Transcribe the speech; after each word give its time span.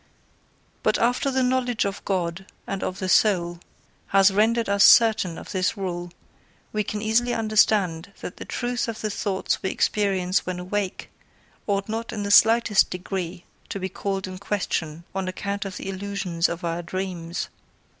But 0.81 0.97
after 0.97 1.29
the 1.29 1.43
knowledge 1.43 1.85
of 1.85 2.03
God 2.05 2.47
and 2.65 2.81
of 2.81 2.97
the 2.97 3.07
soul 3.07 3.59
has 4.07 4.31
rendered 4.31 4.67
us 4.67 4.83
certain 4.83 5.37
of 5.37 5.51
this 5.51 5.77
rule, 5.77 6.09
we 6.73 6.83
can 6.83 7.03
easily 7.03 7.35
understand 7.35 8.11
that 8.21 8.37
the 8.37 8.45
truth 8.45 8.87
of 8.87 9.01
the 9.01 9.11
thoughts 9.11 9.61
we 9.61 9.69
experience 9.69 10.43
when 10.43 10.57
awake, 10.59 11.11
ought 11.67 11.87
not 11.87 12.11
in 12.11 12.23
the 12.23 12.31
slightest 12.31 12.89
degree 12.89 13.45
to 13.69 13.79
be 13.79 13.89
called 13.89 14.25
in 14.27 14.39
question 14.39 15.03
on 15.13 15.27
account 15.27 15.65
of 15.65 15.77
the 15.77 15.87
illusions 15.87 16.49
of 16.49 16.63
our 16.65 16.81
dreams. 16.81 17.49